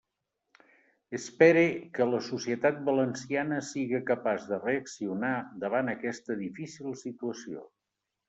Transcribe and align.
Espere 1.17 1.65
que 1.97 2.07
la 2.13 2.21
societat 2.27 2.79
valenciana 2.87 3.59
siga 3.69 4.01
capaç 4.09 4.49
de 4.53 4.59
reaccionar 4.63 5.35
davant 5.65 5.91
aquesta 5.93 6.39
difícil 6.43 6.97
situació. 7.03 7.63